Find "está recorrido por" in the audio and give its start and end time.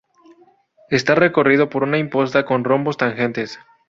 0.89-1.83